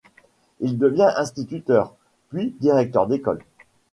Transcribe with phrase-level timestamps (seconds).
[0.61, 1.93] Il devient instituteur,
[2.29, 3.43] puis directeur d'école.